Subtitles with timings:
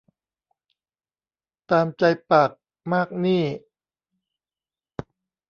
[1.71, 2.51] ตามใจปาก
[2.91, 3.43] มากหนี้